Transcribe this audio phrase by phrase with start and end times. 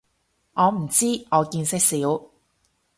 [0.53, 2.23] 我唔知，我見識少